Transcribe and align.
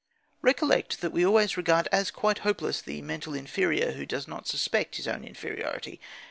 Recollect 0.41 1.01
that 1.01 1.11
we 1.11 1.23
always 1.23 1.57
regard 1.57 1.87
as 1.91 2.09
quite 2.09 2.39
hopeless 2.39 2.81
the 2.81 3.03
mental 3.03 3.35
inferior 3.35 3.91
who 3.91 4.05
does 4.07 4.27
not 4.27 4.47
suspect 4.47 4.95
his 4.95 5.07
own 5.07 5.23
inferiority. 5.23 6.01